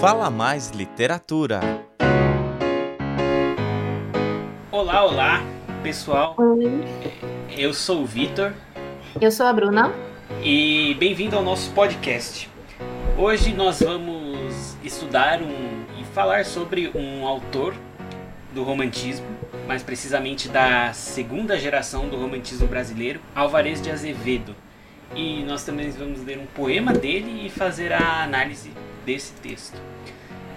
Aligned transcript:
Fala 0.00 0.30
Mais 0.30 0.70
Literatura. 0.70 1.60
Olá, 4.70 5.04
olá, 5.04 5.42
pessoal. 5.82 6.36
Oi. 6.38 6.84
Eu 7.56 7.74
sou 7.74 8.02
o 8.02 8.06
Vitor 8.06 8.52
Eu 9.20 9.32
sou 9.32 9.46
a 9.46 9.52
Bruna. 9.52 9.92
e 10.44 10.94
bem-vindo 11.00 11.34
ao 11.34 11.42
nosso 11.42 11.72
podcast. 11.72 12.48
Hoje 13.18 13.52
nós 13.52 13.82
vamos 13.82 14.76
estudar 14.84 15.42
um, 15.42 15.84
e 16.00 16.04
falar 16.14 16.44
sobre 16.44 16.92
um 16.94 17.26
autor 17.26 17.74
do 18.54 18.62
romantismo, 18.62 19.26
mais 19.66 19.82
precisamente 19.82 20.48
da 20.48 20.92
segunda 20.92 21.58
geração 21.58 22.08
do 22.08 22.16
romantismo 22.16 22.68
brasileiro, 22.68 23.20
Álvarez 23.34 23.82
de 23.82 23.90
Azevedo. 23.90 24.54
E 25.16 25.42
nós 25.42 25.64
também 25.64 25.90
vamos 25.90 26.24
ler 26.24 26.38
um 26.38 26.46
poema 26.46 26.92
dele 26.92 27.46
e 27.46 27.50
fazer 27.50 27.92
a 27.92 28.22
análise 28.22 28.70
desse 29.08 29.32
texto. 29.32 29.80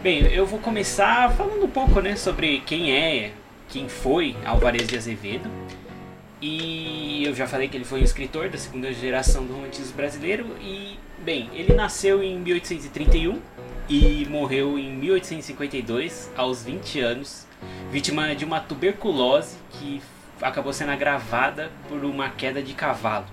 Bem, 0.04 0.28
eu 0.28 0.46
vou 0.46 0.60
começar 0.60 1.32
falando 1.32 1.64
um 1.64 1.70
pouco 1.70 2.02
né, 2.02 2.18
sobre 2.18 2.60
quem 2.66 2.94
é, 2.94 3.32
quem 3.70 3.88
foi 3.88 4.36
Álvarez 4.46 4.90
de 4.90 4.98
Azevedo. 4.98 5.50
E 6.42 7.24
eu 7.26 7.34
já 7.34 7.48
falei 7.48 7.70
que 7.70 7.78
ele 7.78 7.86
foi 7.86 8.02
um 8.02 8.04
escritor 8.04 8.50
da 8.50 8.58
segunda 8.58 8.92
geração 8.92 9.46
do 9.46 9.54
romantismo 9.54 9.96
brasileiro. 9.96 10.48
E, 10.60 11.00
bem, 11.20 11.50
ele 11.54 11.74
nasceu 11.74 12.22
em 12.22 12.38
1831 12.40 13.40
e 13.88 14.26
morreu 14.30 14.78
em 14.78 14.92
1852, 14.98 16.30
aos 16.36 16.62
20 16.62 17.00
anos, 17.00 17.48
vítima 17.90 18.36
de 18.36 18.44
uma 18.44 18.60
tuberculose 18.60 19.56
que 19.72 20.02
acabou 20.42 20.74
sendo 20.74 20.92
agravada 20.92 21.72
por 21.88 22.04
uma 22.04 22.30
queda 22.30 22.62
de 22.62 22.74
cavalo. 22.74 23.28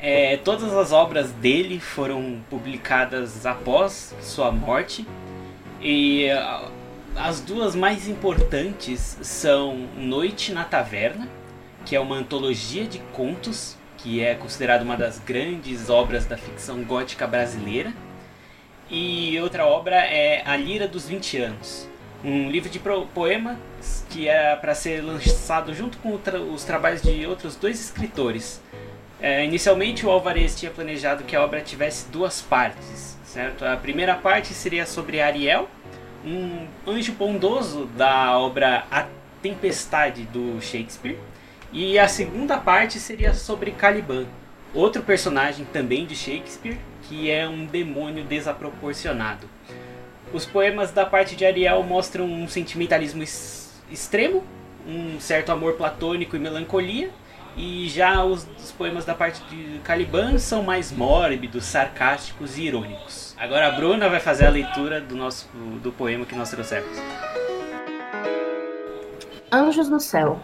É, 0.00 0.36
todas 0.38 0.72
as 0.74 0.92
obras 0.92 1.30
dele 1.32 1.80
foram 1.80 2.40
publicadas 2.50 3.46
após 3.46 4.14
sua 4.20 4.52
morte 4.52 5.06
e 5.80 6.28
ah, 6.30 6.68
as 7.16 7.40
duas 7.40 7.74
mais 7.74 8.08
importantes 8.08 9.18
são 9.22 9.88
Noite 9.96 10.52
na 10.52 10.64
Taverna, 10.64 11.28
que 11.84 11.96
é 11.96 12.00
uma 12.00 12.16
antologia 12.16 12.84
de 12.84 12.98
contos 13.14 13.76
que 13.96 14.22
é 14.22 14.34
considerada 14.34 14.84
uma 14.84 14.96
das 14.96 15.18
grandes 15.18 15.88
obras 15.88 16.26
da 16.26 16.36
ficção 16.36 16.84
gótica 16.84 17.26
brasileira, 17.26 17.92
e 18.88 19.38
outra 19.40 19.66
obra 19.66 19.96
é 19.96 20.42
A 20.46 20.56
Lira 20.56 20.86
dos 20.86 21.08
20 21.08 21.38
Anos, 21.38 21.88
um 22.22 22.50
livro 22.50 22.68
de 22.68 22.78
poemas 22.78 23.56
que 24.10 24.28
era 24.28 24.56
para 24.56 24.74
ser 24.74 25.00
lançado 25.00 25.74
junto 25.74 25.98
com 25.98 26.18
os 26.52 26.64
trabalhos 26.64 27.02
de 27.02 27.26
outros 27.26 27.56
dois 27.56 27.80
escritores. 27.80 28.60
É, 29.20 29.44
inicialmente 29.44 30.04
o 30.04 30.10
Alvarez 30.10 30.58
tinha 30.58 30.70
planejado 30.70 31.24
que 31.24 31.34
a 31.34 31.42
obra 31.42 31.60
tivesse 31.60 32.08
duas 32.10 32.42
partes, 32.42 33.16
certo? 33.24 33.64
A 33.64 33.76
primeira 33.76 34.14
parte 34.14 34.52
seria 34.52 34.84
sobre 34.84 35.20
Ariel, 35.20 35.68
um 36.24 36.66
anjo 36.86 37.12
bondoso 37.12 37.86
da 37.96 38.38
obra 38.38 38.84
A 38.90 39.06
Tempestade 39.42 40.24
do 40.24 40.60
Shakespeare, 40.60 41.18
e 41.72 41.98
a 41.98 42.08
segunda 42.08 42.58
parte 42.58 42.98
seria 42.98 43.32
sobre 43.32 43.70
Caliban, 43.70 44.26
outro 44.74 45.02
personagem 45.02 45.64
também 45.72 46.04
de 46.04 46.14
Shakespeare, 46.14 46.78
que 47.02 47.30
é 47.30 47.48
um 47.48 47.64
demônio 47.64 48.22
desaproporcionado. 48.24 49.48
Os 50.32 50.44
poemas 50.44 50.90
da 50.90 51.06
parte 51.06 51.34
de 51.36 51.46
Ariel 51.46 51.82
mostram 51.82 52.26
um 52.26 52.46
sentimentalismo 52.48 53.22
ex- 53.22 53.80
extremo, 53.90 54.44
um 54.86 55.18
certo 55.20 55.52
amor 55.52 55.74
platônico 55.74 56.36
e 56.36 56.38
melancolia, 56.38 57.10
e 57.56 57.88
já 57.88 58.22
os, 58.22 58.46
os 58.58 58.70
poemas 58.72 59.04
da 59.04 59.14
parte 59.14 59.42
de 59.48 59.78
Caliban 59.78 60.38
são 60.38 60.62
mais 60.62 60.92
mórbidos, 60.92 61.64
sarcásticos 61.64 62.58
e 62.58 62.64
irônicos. 62.64 63.34
Agora 63.38 63.68
a 63.68 63.70
Bruna 63.70 64.08
vai 64.08 64.20
fazer 64.20 64.46
a 64.46 64.50
leitura 64.50 65.00
do 65.00 65.16
nosso 65.16 65.48
do 65.82 65.90
poema 65.90 66.26
que 66.26 66.34
nós 66.34 66.50
trouxemos. 66.50 66.90
Anjos 69.50 69.88
do 69.88 69.98
céu. 69.98 70.38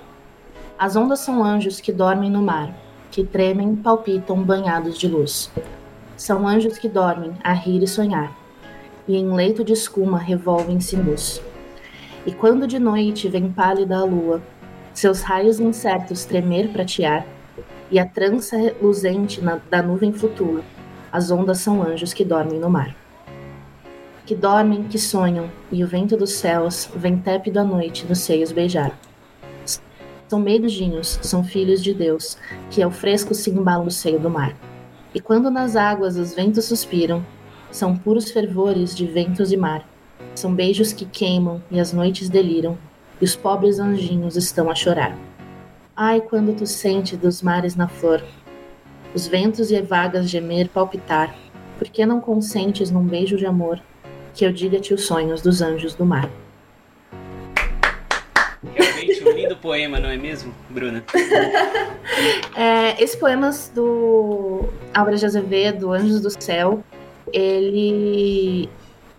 As 0.79 0.97
ondas 0.97 1.21
são 1.21 1.45
anjos 1.45 1.81
que 1.81 1.93
dormem 1.93 2.31
no 2.31 2.43
mar, 2.43 2.75
que 3.11 3.23
tremem, 3.23 3.77
palpitam, 3.77 4.43
banhados 4.43 4.99
de 4.99 5.07
luz. 5.07 5.53
São 6.17 6.49
anjos 6.49 6.79
que 6.79 6.89
dormem 6.89 7.33
a 7.45 7.53
rir 7.53 7.83
e 7.83 7.87
sonhar, 7.87 8.37
e 9.07 9.17
em 9.17 9.33
leito 9.33 9.63
de 9.63 9.73
escuma 9.73 10.19
revolvem-se 10.19 10.97
nus. 10.97 11.43
E 12.25 12.33
quando 12.33 12.67
de 12.67 12.79
noite 12.79 13.29
vem 13.29 13.51
pálida 13.53 13.99
a 13.99 14.05
lua, 14.05 14.41
seus 14.95 15.23
raios 15.23 15.59
incertos 15.61 16.25
tremer 16.25 16.69
pratear, 16.69 17.27
e 17.91 17.99
a 17.99 18.07
trança 18.07 18.57
reluzente 18.57 19.41
na- 19.43 19.61
da 19.71 19.83
nuvem 19.83 20.13
flutua, 20.13 20.63
as 21.11 21.31
ondas 21.31 21.59
são 21.59 21.83
anjos 21.83 22.15
que 22.15 22.25
dormem 22.25 22.59
no 22.59 22.71
mar. 22.71 22.97
Que 24.25 24.35
dormem, 24.35 24.85
que 24.85 24.99
sonham, 24.99 25.51
e 25.71 25.85
o 25.85 25.87
vento 25.87 26.17
dos 26.17 26.33
céus 26.33 26.89
vem 26.95 27.19
tépido 27.19 27.59
à 27.61 27.65
noite 27.65 28.07
nos 28.07 28.21
seios 28.21 28.53
beijar. 28.53 28.99
São 30.29 30.43
beijinhos, 30.43 31.19
são 31.21 31.45
filhos 31.45 31.83
de 31.83 31.93
Deus, 31.93 32.39
que 32.71 32.83
ao 32.83 32.91
fresco 32.91 33.35
se 33.35 33.51
embalam 33.51 33.85
no 33.85 33.91
seio 33.91 34.19
do 34.19 34.31
mar. 34.31 34.57
E 35.15 35.21
quando 35.21 35.51
nas 35.51 35.77
águas 35.77 36.17
os 36.17 36.33
ventos 36.35 36.65
suspiram, 36.65 37.23
são 37.71 37.95
puros 37.95 38.31
fervores 38.31 38.95
de 38.95 39.07
ventos 39.07 39.53
e 39.53 39.57
mar. 39.59 39.87
São 40.35 40.55
beijos 40.55 40.93
que 40.93 41.05
queimam 41.05 41.63
e 41.71 41.79
as 41.79 41.93
noites 41.93 42.31
deliram, 42.31 42.79
e 43.23 43.25
os 43.25 43.37
pobres 43.37 43.79
anjinhos 43.79 44.37
estão 44.37 44.69
a 44.69 44.75
chorar. 44.75 45.17
Ai, 45.95 46.21
quando 46.21 46.57
tu 46.57 46.67
sente 46.67 47.17
dos 47.17 47.41
mares 47.41 47.77
na 47.77 47.87
flor, 47.87 48.21
os 49.15 49.29
ventos 49.29 49.71
e 49.71 49.81
vagas 49.81 50.29
gemer, 50.29 50.69
palpitar, 50.69 51.33
por 51.79 51.87
que 51.87 52.05
não 52.05 52.21
consentes 52.21 52.91
num 52.91 53.05
beijo 53.05 53.37
de 53.37 53.47
amor, 53.47 53.81
que 54.35 54.45
eu 54.45 54.53
diga-te 54.53 54.93
os 54.93 55.07
sonhos 55.07 55.41
dos 55.41 55.63
anjos 55.63 55.95
do 55.95 56.05
mar? 56.05 56.29
Realmente 58.75 59.23
um 59.25 59.31
lindo 59.31 59.57
poema, 59.57 60.01
não 60.01 60.09
é 60.09 60.17
mesmo, 60.17 60.53
Bruna? 60.69 61.05
É, 62.55 63.03
esse 63.03 63.17
poema 63.17 63.51
do 63.75 64.69
Álvares 64.93 65.21
de 65.21 65.27
Azevedo, 65.27 65.93
Anjos 65.93 66.21
do 66.21 66.31
Céu, 66.31 66.85
ele 67.33 68.69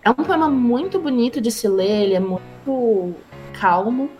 é 0.02 0.10
um 0.10 0.14
poema 0.14 0.48
muito 0.48 0.98
bonito 1.00 1.40
de 1.40 1.50
se 1.50 1.66
ler, 1.66 2.04
ele 2.04 2.14
é 2.14 2.20
muito 2.20 3.14
calmo, 3.60 4.10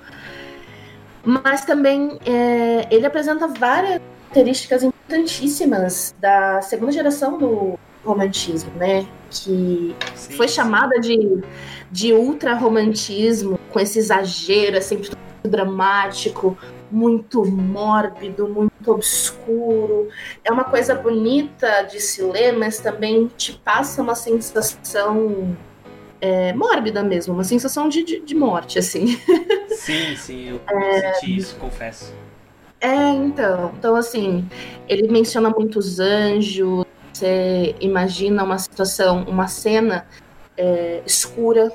mas 1.24 1.64
também 1.64 2.18
é, 2.26 2.86
ele 2.90 3.06
apresenta 3.06 3.46
várias 3.48 4.00
características 4.34 4.82
importantíssimas 4.82 6.14
da 6.20 6.60
segunda 6.60 6.90
geração 6.90 7.38
do 7.38 7.78
romantismo, 8.04 8.72
né? 8.76 9.06
Que 9.30 9.94
Sim. 10.14 10.36
foi 10.36 10.48
chamada 10.48 11.00
de, 11.00 11.42
de 11.90 12.12
ultra-romantismo, 12.12 13.58
com 13.72 13.80
esse 13.80 13.98
exagero, 14.00 14.76
é 14.76 14.80
sempre 14.80 15.08
tudo 15.08 15.50
dramático, 15.50 16.58
muito 16.90 17.44
mórbido, 17.44 18.48
muito 18.48 18.90
obscuro. 18.90 20.08
É 20.44 20.52
uma 20.52 20.64
coisa 20.64 20.94
bonita 20.94 21.82
de 21.82 22.00
se 22.00 22.22
ler, 22.22 22.52
mas 22.52 22.78
também 22.78 23.30
te 23.36 23.52
passa 23.52 24.02
uma 24.02 24.14
sensação 24.14 25.56
é, 26.24 26.54
mórbida 26.54 27.02
mesmo, 27.02 27.34
uma 27.34 27.44
sensação 27.44 27.86
de, 27.86 28.02
de, 28.02 28.20
de 28.20 28.34
morte, 28.34 28.78
assim. 28.78 29.20
Sim, 29.68 30.16
sim, 30.16 30.48
eu 30.48 30.60
senti 31.18 31.36
isso, 31.36 31.56
confesso. 31.56 32.14
É, 32.80 32.94
então. 33.10 33.72
Então, 33.78 33.94
assim, 33.94 34.48
ele 34.88 35.06
menciona 35.08 35.50
muitos 35.50 36.00
anjos. 36.00 36.86
Você 37.12 37.74
imagina 37.78 38.42
uma 38.42 38.56
situação, 38.58 39.24
uma 39.24 39.48
cena 39.48 40.06
é, 40.56 41.02
escura. 41.04 41.70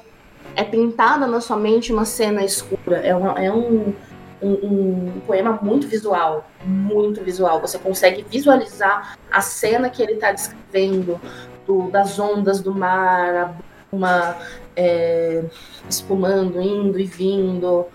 É 0.56 0.64
pintada 0.64 1.28
na 1.28 1.40
sua 1.42 1.58
mente 1.58 1.94
uma 1.94 2.06
cena 2.06 2.44
escura. 2.44 2.98
É, 2.98 3.14
uma- 3.16 3.40
é 3.40 3.52
um, 3.52 3.94
um, 4.42 4.52
um 4.52 5.20
poema 5.28 5.60
muito 5.62 5.88
visual. 5.88 6.50
Muito 6.66 7.24
visual. 7.24 7.62
Você 7.62 7.78
consegue 7.78 8.26
visualizar 8.28 9.16
a 9.32 9.42
cena 9.42 9.90
que 9.92 10.02
ele 10.02 10.14
está 10.14 10.32
descrevendo, 10.32 11.20
do- 11.68 11.90
das 11.92 12.18
ondas 12.18 12.62
do 12.62 12.74
mar, 12.74 13.56
a 13.92 13.96
bruma 13.96 14.38
é, 14.76 15.44
espumando, 15.90 16.62
indo 16.62 17.00
e 17.00 17.04
vindo 17.04 17.86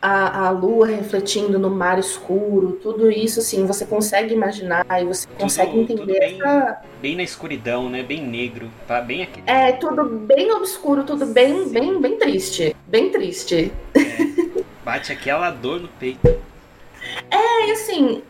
a, 0.00 0.46
a 0.46 0.50
lua 0.50 0.86
refletindo 0.86 1.58
no 1.58 1.70
mar 1.70 1.98
escuro, 1.98 2.78
tudo 2.82 3.10
isso, 3.10 3.40
assim, 3.40 3.66
você 3.66 3.84
consegue 3.84 4.32
imaginar 4.32 4.86
e 5.00 5.04
você 5.04 5.26
consegue 5.38 5.72
tudo 5.72 5.92
entender 5.92 6.20
bem- 6.20 6.40
essa. 6.40 6.82
Bem 7.00 7.16
na 7.16 7.22
escuridão, 7.22 7.88
né? 7.88 8.02
Bem 8.02 8.24
negro, 8.24 8.70
tá? 8.86 9.00
Bem 9.00 9.22
aqui. 9.24 9.42
É 9.46 9.72
tudo 9.72 10.04
bem 10.04 10.52
obscuro, 10.52 11.02
tudo 11.04 11.26
bem, 11.26 11.68
bem, 11.68 12.00
bem 12.00 12.16
triste. 12.16 12.76
Bem 12.86 13.10
triste. 13.10 13.72
Bate 14.84 15.12
aquela 15.12 15.50
dor 15.50 15.80
no 15.80 15.88
peito. 15.88 16.20
E 17.30 17.70
assim, 17.72 18.22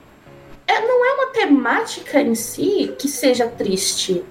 é, 0.66 0.80
não 0.80 1.04
é 1.04 1.12
uma 1.14 1.26
temática 1.32 2.20
em 2.20 2.34
si 2.34 2.94
que 2.98 3.08
seja 3.08 3.46
triste. 3.46 4.24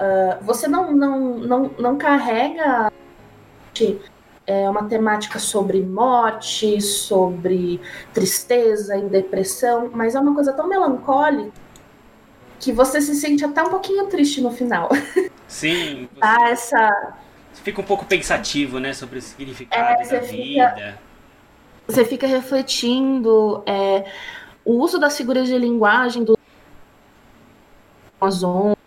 Ah, 0.00 0.38
você 0.40 0.66
não, 0.66 0.90
não, 0.92 1.38
não, 1.38 1.70
não 1.78 1.98
carrega 1.98 2.90
é, 4.46 4.68
uma 4.68 4.84
temática 4.84 5.38
sobre 5.38 5.82
morte, 5.82 6.80
sobre 6.80 7.80
tristeza 8.12 8.96
e 8.96 9.02
depressão, 9.02 9.90
mas 9.92 10.14
é 10.14 10.20
uma 10.20 10.34
coisa 10.34 10.54
tão 10.54 10.66
melancólica 10.66 11.52
que 12.58 12.72
você 12.72 13.00
se 13.00 13.14
sente 13.14 13.44
até 13.44 13.62
um 13.62 13.68
pouquinho 13.68 14.06
triste 14.06 14.40
no 14.40 14.50
final. 14.50 14.88
Sim. 15.46 16.08
Dá 16.18 16.48
essa. 16.48 17.14
Você 17.52 17.62
fica 17.62 17.80
um 17.80 17.84
pouco 17.84 18.04
pensativo, 18.04 18.78
né, 18.78 18.92
sobre 18.92 19.18
o 19.18 19.22
significado 19.22 19.82
É, 19.82 19.96
da 19.96 20.04
você 20.04 20.20
vida. 20.20 20.98
Você 21.86 22.04
fica 22.04 22.26
refletindo 22.26 23.62
é, 23.66 24.04
o 24.64 24.74
uso 24.74 24.98
das 24.98 25.16
figuras 25.16 25.48
de 25.48 25.58
linguagem 25.58 26.22
do 26.22 26.38
ondas, 28.20 28.79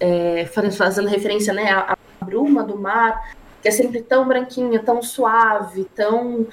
é, 0.00 0.44
faz- 0.46 0.76
fazendo 0.76 1.08
referência 1.08 1.52
né, 1.54 1.70
à, 1.72 1.96
à 2.20 2.24
bruma 2.24 2.62
do 2.62 2.76
mar, 2.78 3.34
que 3.62 3.68
é 3.68 3.70
sempre 3.70 4.02
tão 4.02 4.26
branquinha, 4.28 4.78
tão 4.82 5.02
suave, 5.02 5.84
tão 5.94 6.46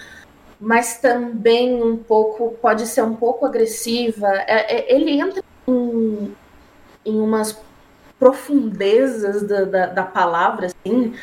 mas 0.66 0.98
também 1.00 1.84
um 1.84 1.98
pouco 1.98 2.56
pode 2.62 2.88
ser 2.88 3.02
um 3.04 3.16
pouco 3.16 3.46
agressiva. 3.46 4.28
É- 4.48 4.78
é- 4.92 4.96
ele 4.96 5.12
entra 5.20 5.44
em, 5.68 6.34
em 7.06 7.20
umas 7.20 7.60
profundezas 8.18 9.44
da, 9.44 9.66
da, 9.66 9.86
da 9.88 10.04
palavra, 10.04 10.68
assim, 10.68 11.14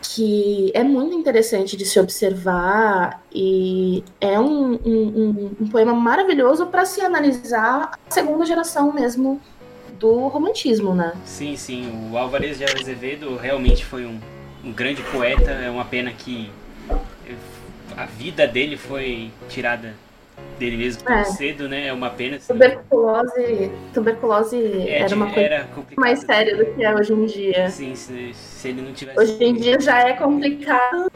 que 0.00 0.70
é 0.72 0.84
muito 0.84 1.16
interessante 1.16 1.76
de 1.76 1.84
se 1.84 1.98
observar 1.98 3.20
e 3.32 4.04
é 4.20 4.38
um, 4.38 4.74
um, 4.74 4.78
um- 4.86 5.56
um 5.62 5.68
poema 5.68 5.92
maravilhoso 5.92 6.66
para 6.68 6.84
se 6.84 7.00
analisar 7.00 7.90
a 8.08 8.10
segunda 8.14 8.46
geração 8.46 8.92
mesmo 8.92 9.40
do 9.98 10.28
romantismo, 10.28 10.94
né? 10.94 11.12
Sim, 11.24 11.56
sim. 11.56 12.08
O 12.12 12.16
Álvares 12.16 12.58
de 12.58 12.64
Azevedo 12.64 13.36
realmente 13.36 13.84
foi 13.84 14.04
um, 14.06 14.18
um 14.64 14.72
grande 14.72 15.02
poeta. 15.02 15.50
É 15.50 15.70
uma 15.70 15.84
pena 15.84 16.10
que 16.12 16.50
a 17.96 18.06
vida 18.06 18.46
dele 18.46 18.76
foi 18.76 19.30
tirada 19.48 19.94
dele 20.58 20.76
mesmo 20.76 21.02
tão 21.02 21.16
É. 21.16 21.24
cedo, 21.24 21.68
né? 21.68 21.88
É 21.88 21.92
uma 21.92 22.10
pena. 22.10 22.38
Tuberculose, 22.38 23.70
tuberculose 23.92 24.56
É, 24.56 25.00
era 25.02 25.14
uma 25.14 25.26
coisa 25.26 25.40
era 25.40 25.68
mais 25.96 26.20
séria 26.20 26.56
do 26.56 26.64
que 26.74 26.84
é 26.84 26.94
hoje 26.94 27.12
em 27.12 27.26
dia. 27.26 27.70
Sim, 27.70 27.94
se, 27.94 28.32
se 28.34 28.68
ele 28.68 28.82
não 28.82 28.92
tivesse. 28.92 29.18
Hoje 29.18 29.36
em 29.44 29.54
dia 29.54 29.80
já 29.80 30.00
é 30.08 30.12
complicado, 30.14 31.10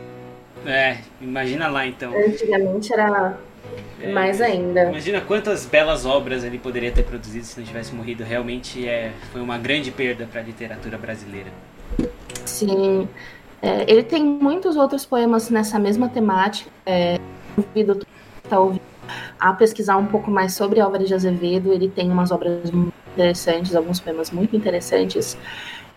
É, 0.67 0.99
imagina 1.21 1.69
lá 1.69 1.87
então. 1.87 2.13
antigamente 2.17 2.93
era 2.93 3.37
É, 4.01 4.13
mais 4.13 4.41
ainda. 4.41 4.85
Imagina 4.91 5.21
quantas 5.21 5.67
belas 5.67 6.05
obras 6.05 6.45
ele 6.45 6.59
poderia 6.59 6.93
ter 6.93 7.05
produzido 7.05 7.45
se 7.45 7.59
não 7.59 7.67
tivesse 7.67 7.95
morrido. 7.95 8.25
Realmente 8.25 8.87
é, 8.87 9.13
foi 9.33 9.41
uma 9.41 9.59
grande 9.59 9.91
perda 9.91 10.27
para 10.31 10.41
a 10.41 10.45
literatura 10.45 10.99
brasileira. 10.99 11.51
Sim. 12.45 13.09
É, 13.61 13.85
ele 13.91 14.03
tem 14.03 14.25
muitos 14.25 14.77
outros 14.77 15.07
poemas 15.07 15.49
nessa 15.51 15.79
mesma 15.79 16.09
temática. 16.09 16.71
É, 16.85 17.19
convido 17.55 18.05
tá 18.49 18.59
ouvindo 18.59 18.83
a 19.39 19.53
pesquisar 19.53 19.97
um 19.97 20.07
pouco 20.07 20.31
mais 20.31 20.55
sobre 20.55 20.81
Álvares 20.81 21.09
de 21.09 21.15
Azevedo. 21.15 21.73
Ele 21.73 21.89
tem 21.89 22.11
umas 22.11 22.31
obras 22.31 22.71
muito 22.71 22.95
interessantes, 23.15 23.75
alguns 23.75 24.01
poemas 24.01 24.31
muito 24.31 24.57
interessantes, 24.57 25.37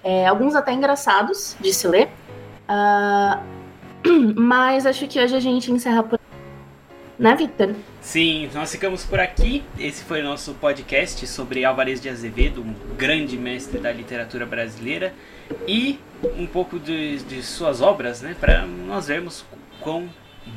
é, 0.03 0.27
alguns 0.27 0.53
até 0.55 0.73
engraçados 0.73 1.55
de 1.59 1.73
se 1.73 1.87
ler. 1.87 2.09
Ah, 2.67 3.41
mas 4.35 4.85
acho 4.85 5.07
que 5.07 5.19
hoje 5.19 5.35
a 5.35 5.39
gente 5.39 5.71
encerra 5.71 6.03
por. 6.03 6.19
Né, 7.17 7.33
Victor? 7.35 7.73
Sim, 8.01 8.49
nós 8.53 8.71
ficamos 8.71 9.05
por 9.05 9.19
aqui. 9.19 9.63
Esse 9.79 10.03
foi 10.03 10.19
o 10.21 10.23
nosso 10.23 10.53
podcast 10.55 11.25
sobre 11.27 11.63
Álvares 11.63 12.01
de 12.01 12.09
Azevedo, 12.09 12.61
um 12.61 12.73
grande 12.97 13.37
mestre 13.37 13.79
da 13.79 13.91
literatura 13.91 14.45
brasileira, 14.45 15.13
e 15.65 15.97
um 16.37 16.45
pouco 16.45 16.77
de, 16.77 17.19
de 17.19 17.41
suas 17.41 17.81
obras, 17.81 18.21
né, 18.21 18.35
para 18.37 18.65
nós 18.65 19.07
vermos 19.07 19.45
quão 19.79 20.09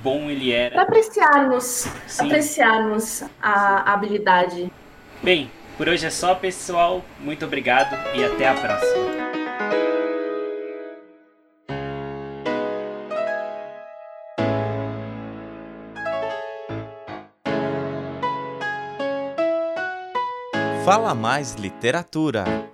bom 0.02 0.28
ele 0.28 0.50
Para 0.50 0.58
era. 0.58 0.82
apreciarmos, 0.82 1.86
Sim. 2.08 2.26
apreciarmos 2.26 3.22
a 3.40 3.92
habilidade. 3.92 4.70
Bem, 5.22 5.48
por 5.76 5.88
hoje 5.88 6.06
é 6.06 6.10
só, 6.10 6.34
pessoal. 6.34 7.04
Muito 7.20 7.44
obrigado 7.44 7.96
e 8.16 8.24
até 8.24 8.48
a 8.48 8.54
próxima. 8.54 9.17
Fala 20.88 21.14
Mais 21.14 21.54
Literatura. 21.54 22.67